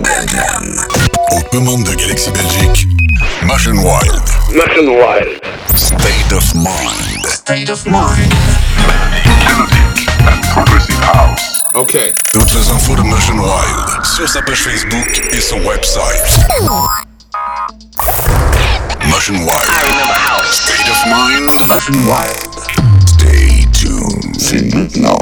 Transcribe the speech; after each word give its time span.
Bergman. 0.00 0.76
Aux 1.30 1.40
commandes 1.50 1.84
de 1.84 1.94
Galaxy 1.94 2.30
Belgique, 2.30 2.86
Motion 3.42 3.72
Wild. 3.72 4.22
Motion 4.54 4.86
Wild. 4.88 5.40
State 5.76 6.32
of 6.32 6.54
Mind. 6.54 7.26
State 7.26 7.70
of 7.70 7.84
Mind. 7.86 8.32
Melodic 9.44 10.08
and 10.26 10.42
Progressive 10.52 10.98
House. 11.04 11.62
Okay. 11.74 12.12
Toutes 12.32 12.54
les 12.54 12.68
infos 12.70 12.96
de 12.96 13.02
Motion 13.02 13.34
Wild 13.38 14.04
sur 14.04 14.28
sa 14.28 14.42
page 14.42 14.62
Facebook 14.62 15.22
et 15.32 15.40
son 15.40 15.58
website. 15.60 16.46
Motion 19.08 19.34
Wild. 19.34 19.68
I 19.68 19.82
remember 19.90 20.14
house. 20.14 20.60
State 20.60 20.88
of 20.88 21.06
Mind. 21.06 21.68
Motion 21.68 21.94
Wild. 22.06 22.48
Stay 23.06 23.66
tuned. 23.72 24.36
C'est 24.38 24.74
maintenant. 24.74 25.18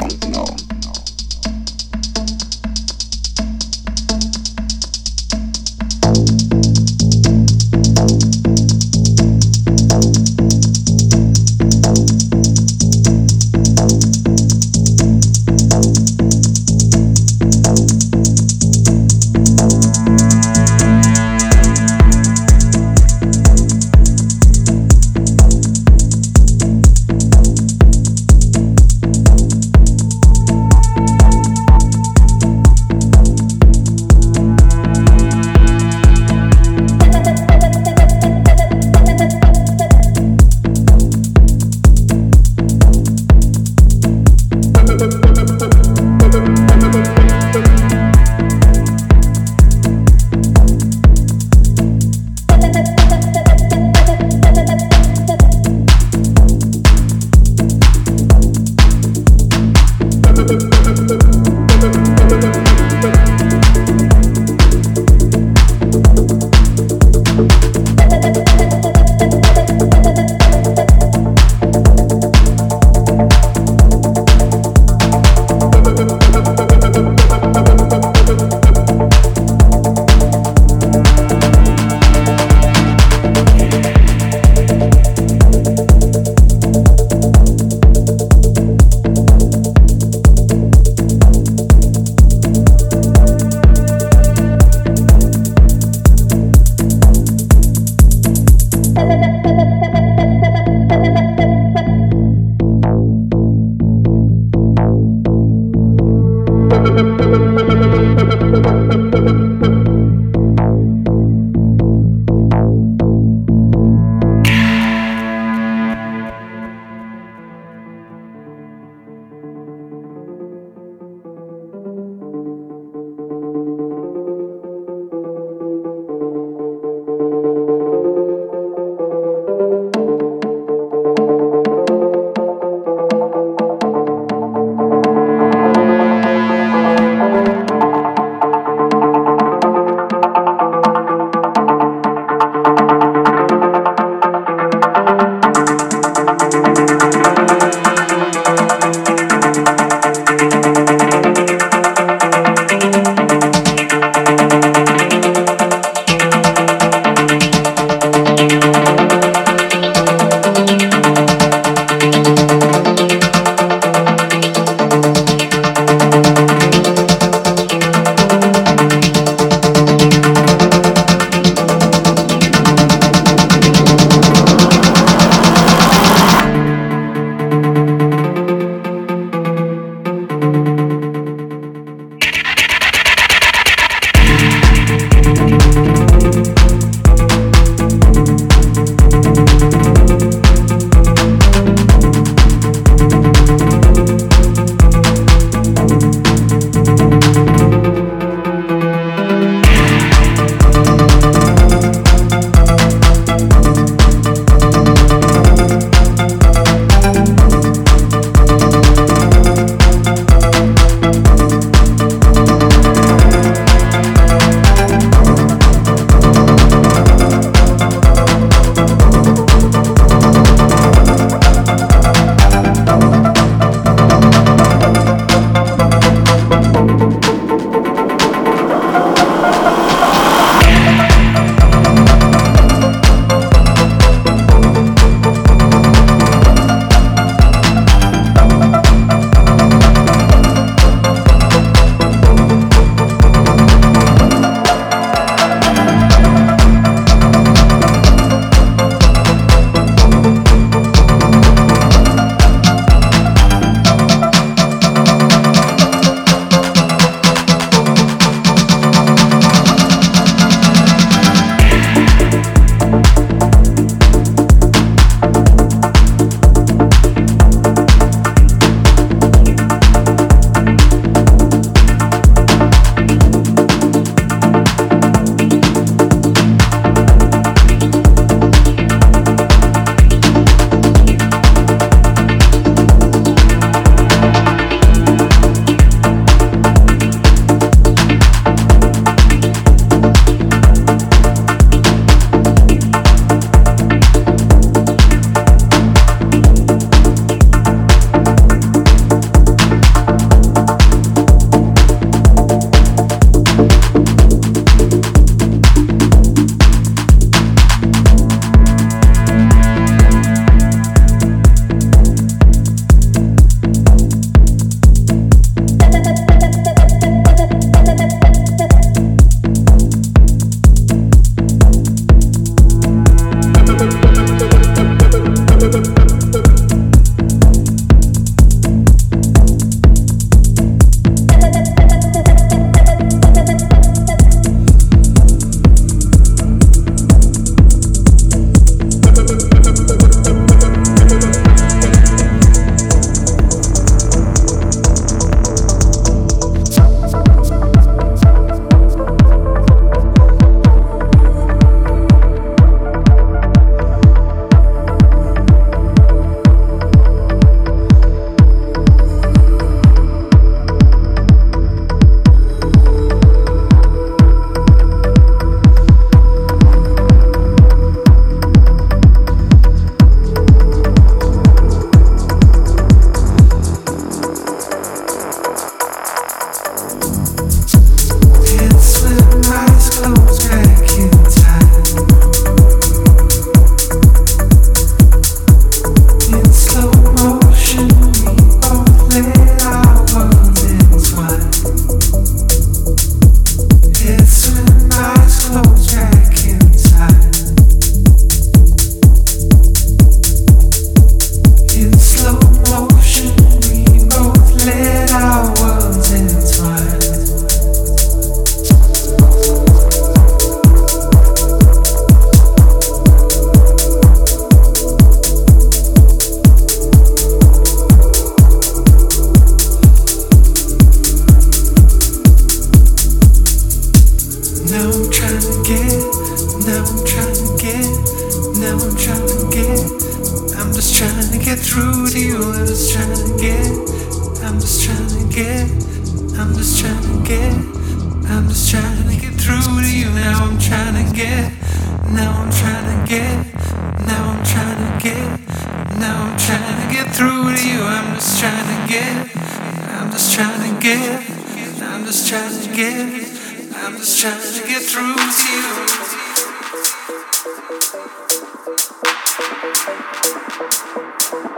I'm 452.73 453.97
just 453.97 454.21
trying 454.21 454.39
to 454.39 454.65
get 454.65 454.81
through 454.81 455.13
to 455.13 455.43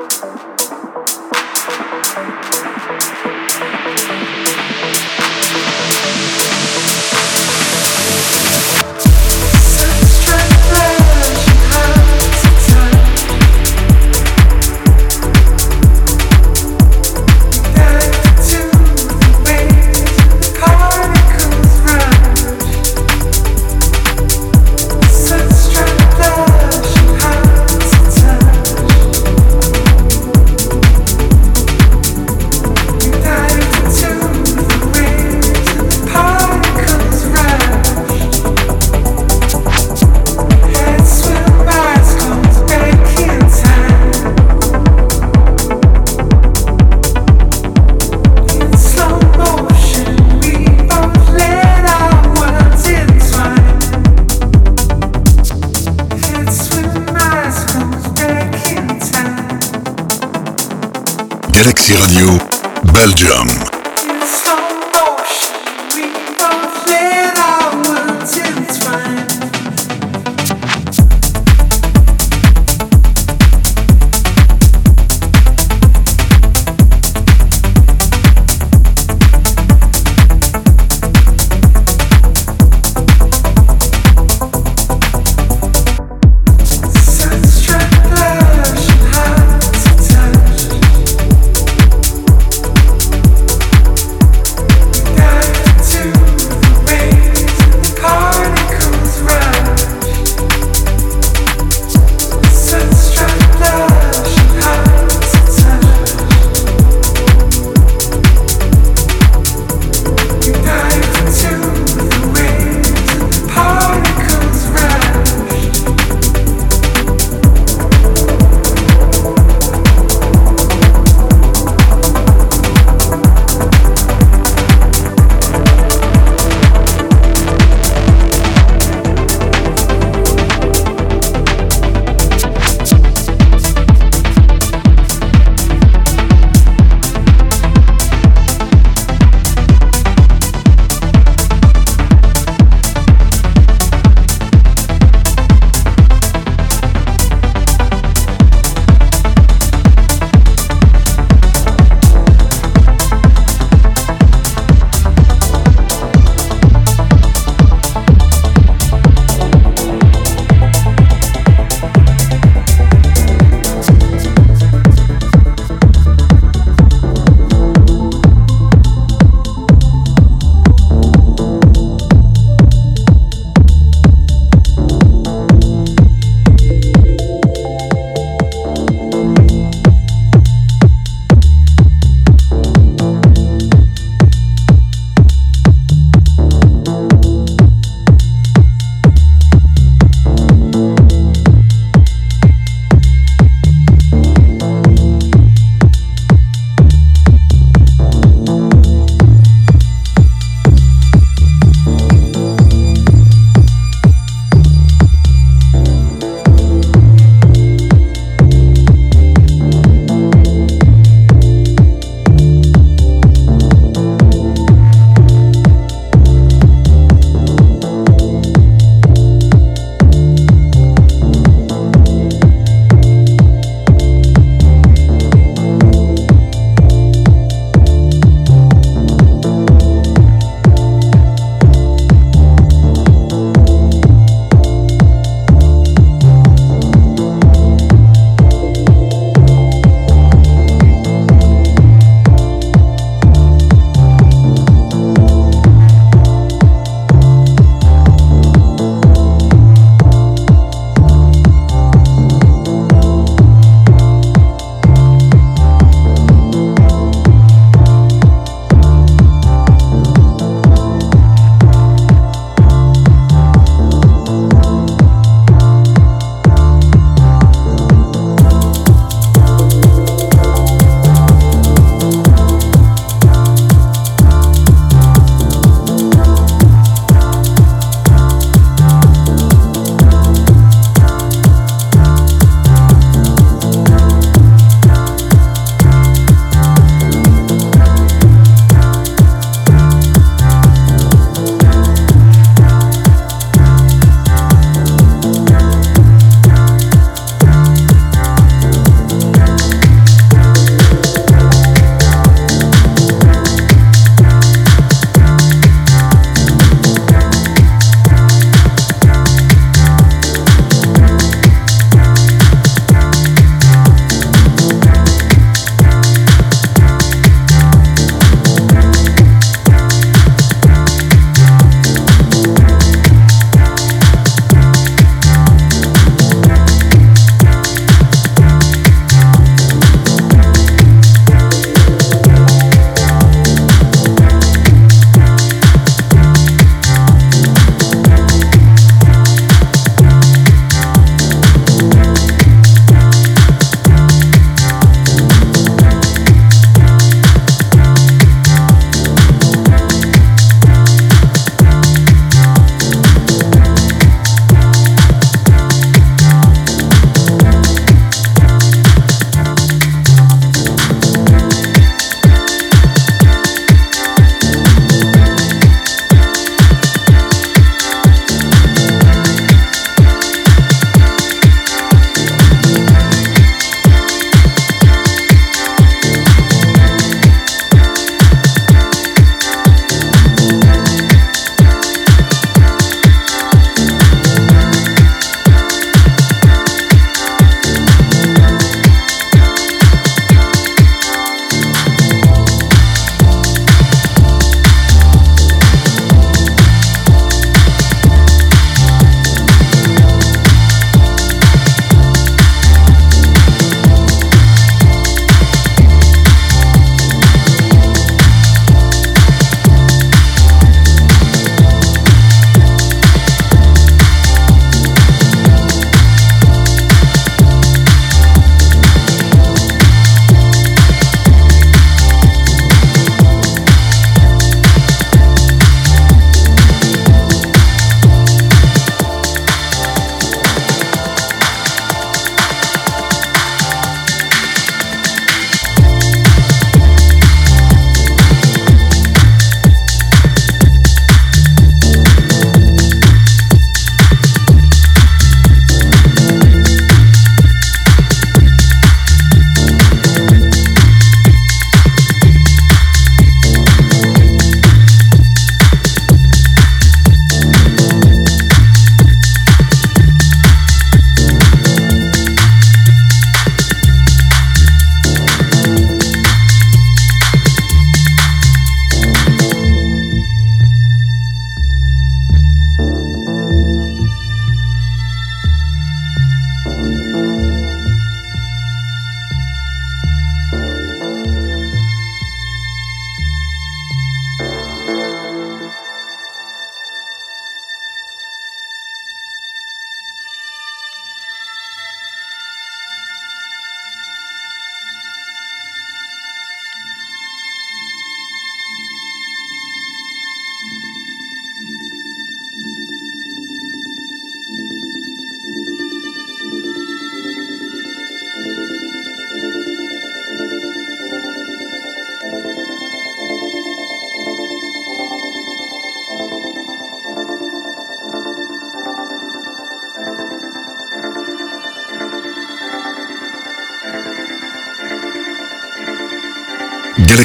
you. 0.09 0.21
you. 0.21 0.22
Galaxy 61.83 61.95
Radio, 61.95 62.37
Belgium. 62.93 63.72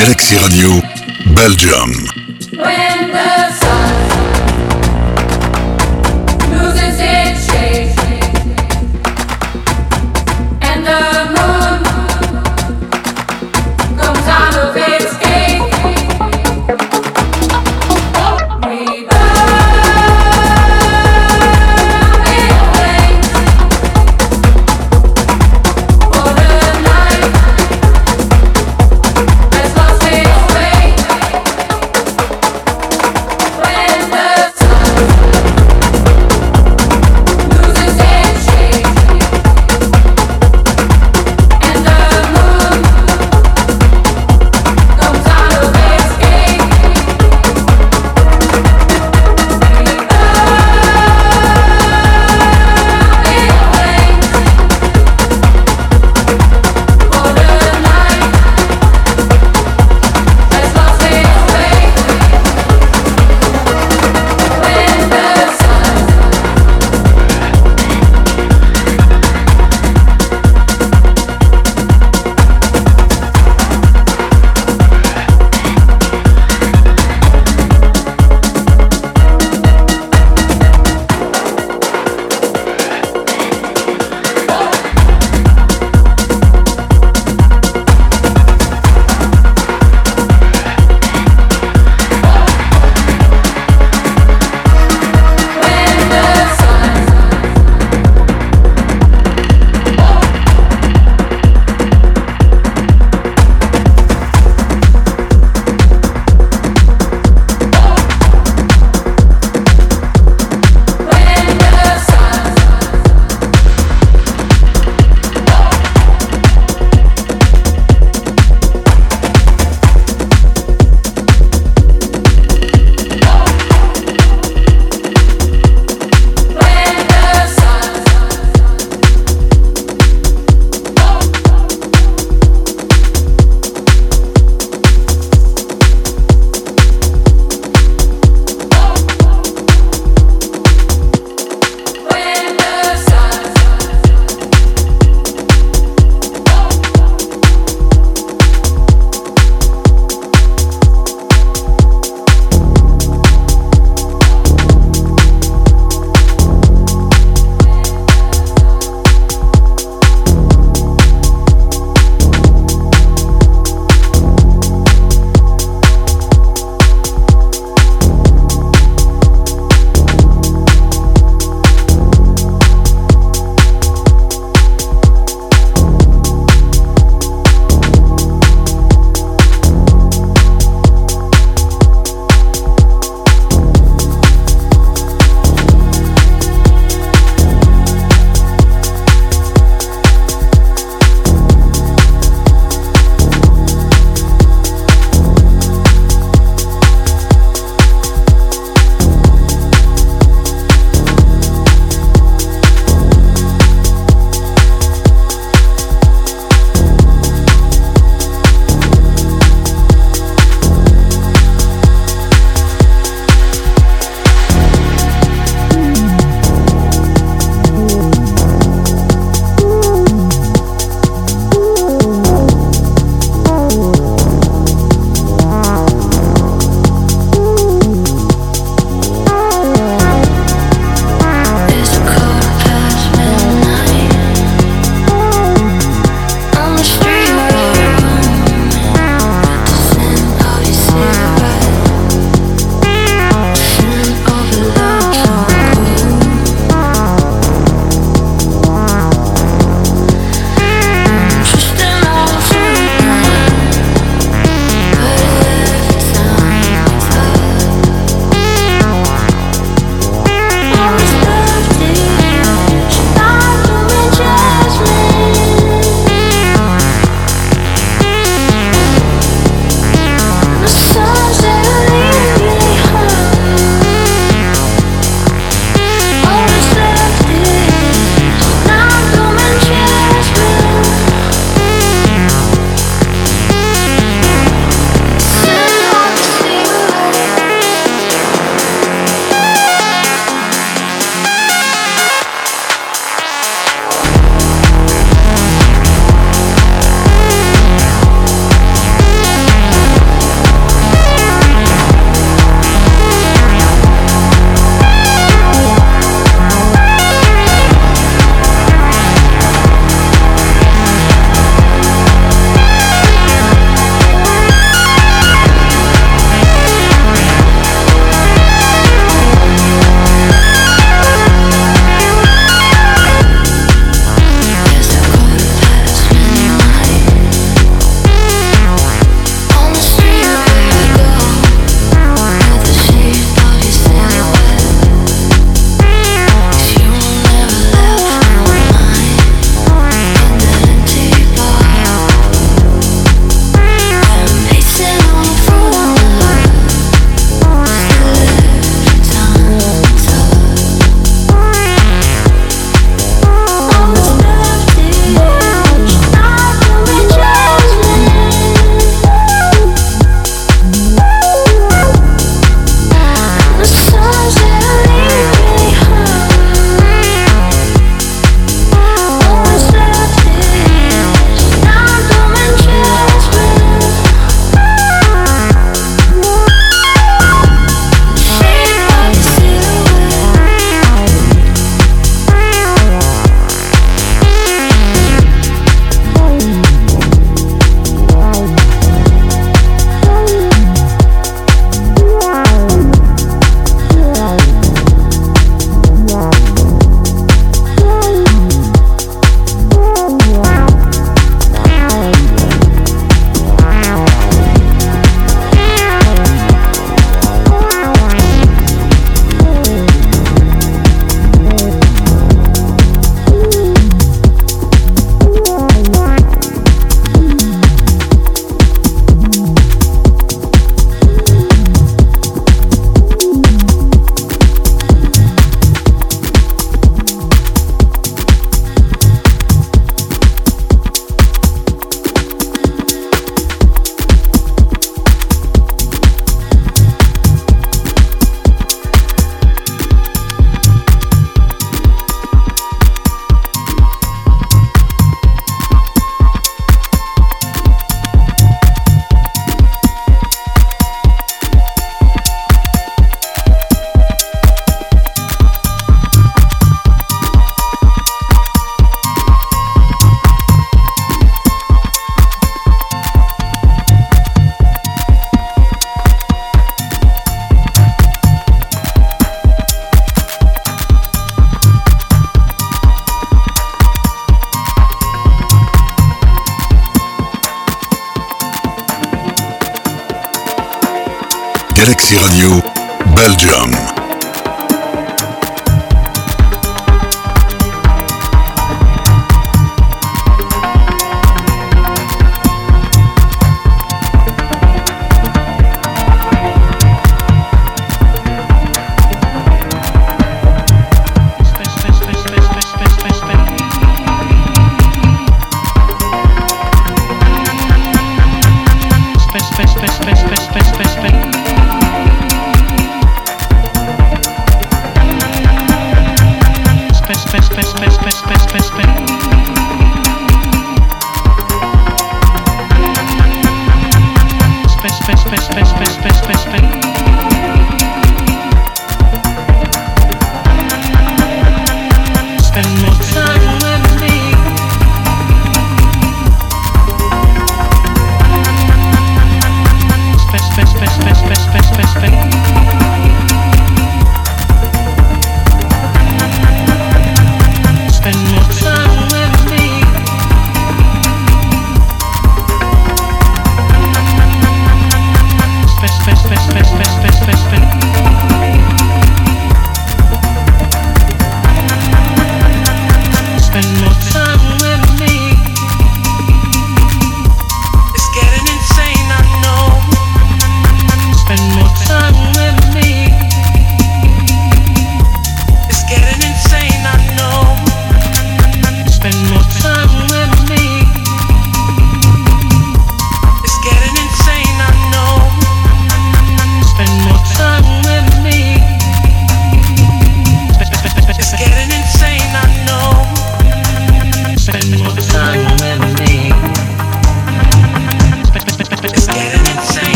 Galaxy 0.00 0.34
Radio, 0.38 0.80
Belgium. 1.34 2.19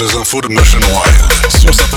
les 0.00 0.16
infos 0.16 0.40
de 0.40 0.48
Motion 0.48 0.78
Wild 0.78 1.50
sur 1.58 1.74
sa 1.74 1.89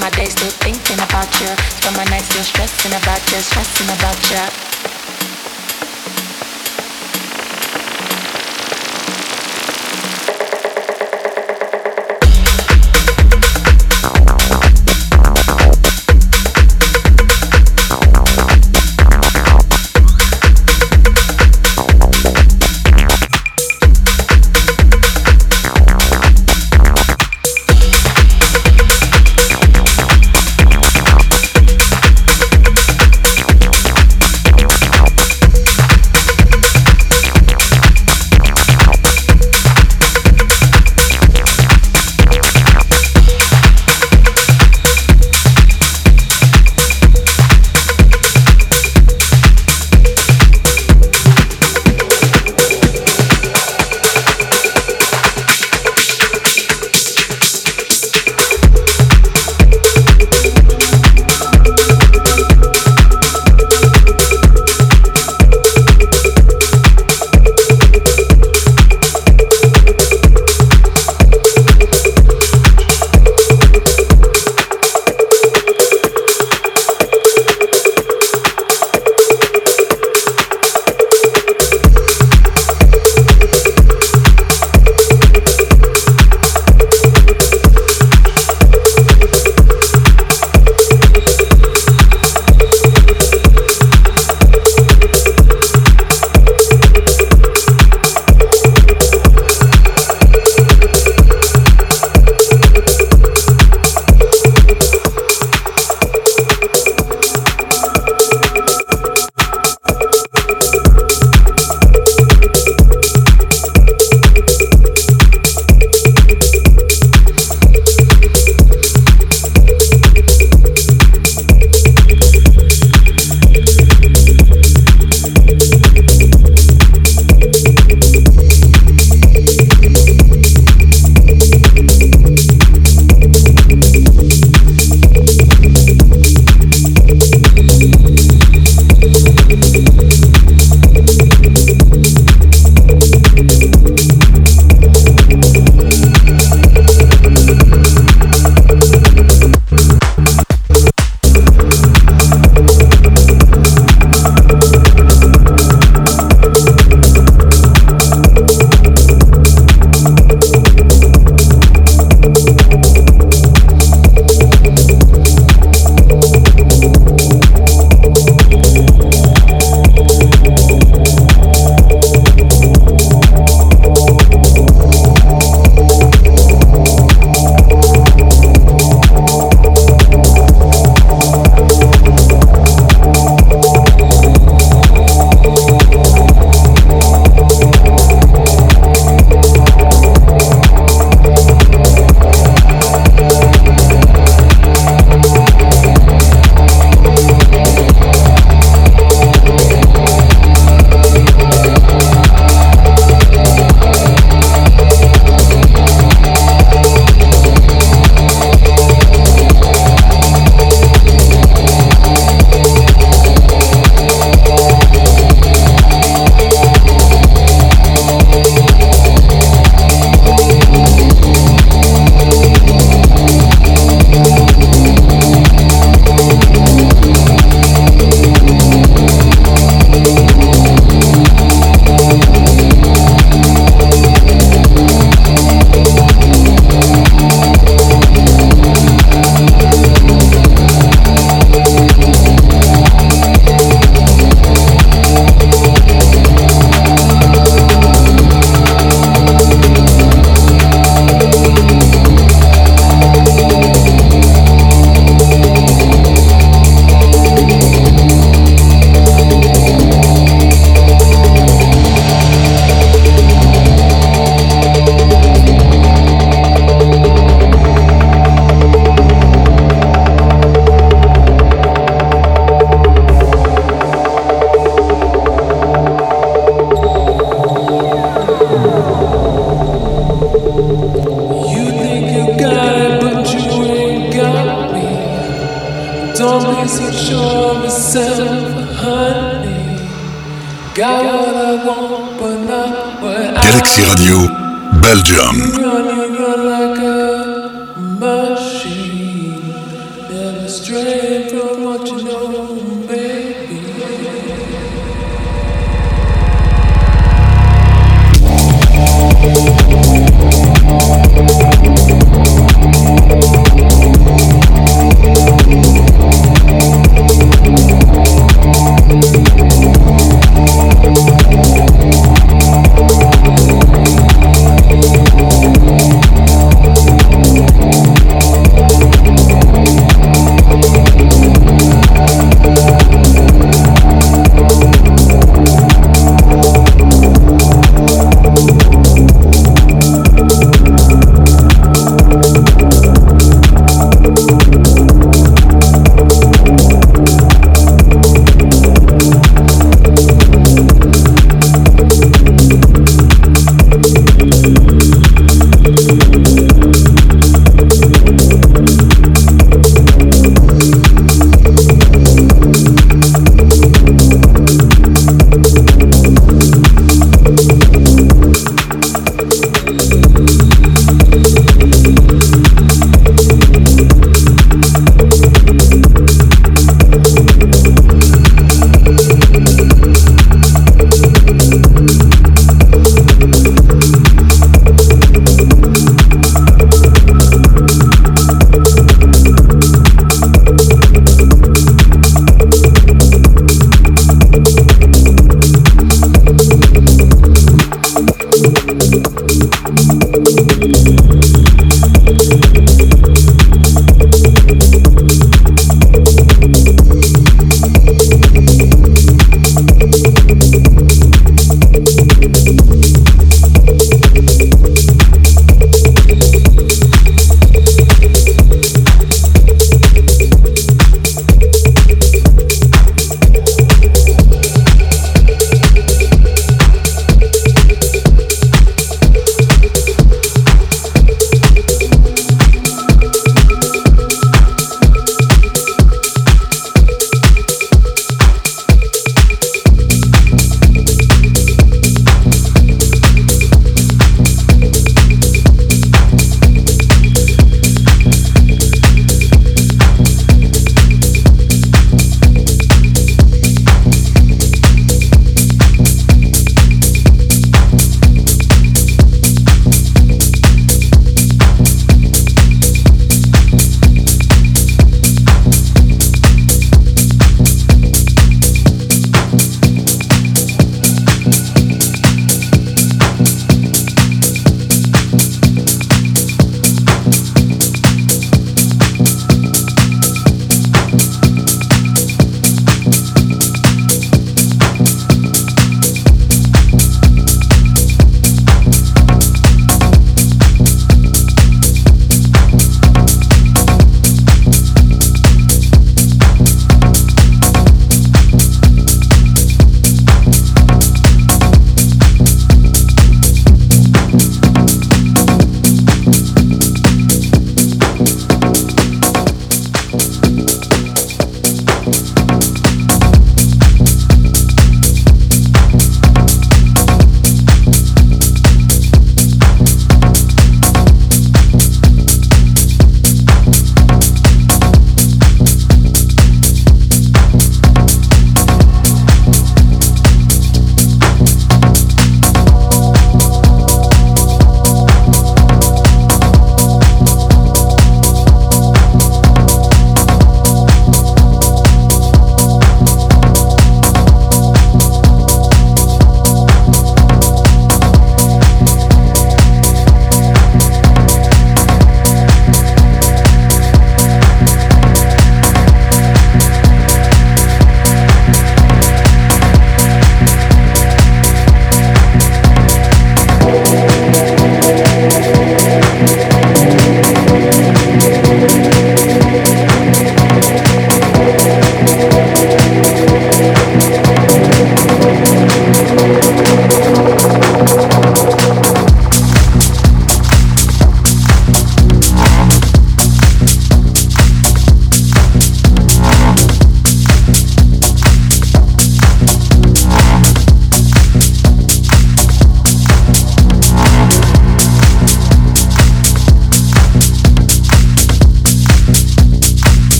My 0.00 0.10
days 0.10 0.32
still 0.32 0.50
thinking 0.50 0.98
about 0.98 1.30
you. 1.40 1.54
Spend 1.78 1.96
my 1.96 2.04
nights 2.04 2.26
still 2.26 2.42
stressing 2.42 2.92
about 2.92 3.22
you, 3.30 3.38
stressing 3.38 3.88
about 3.94 4.18
you. 4.30 5.03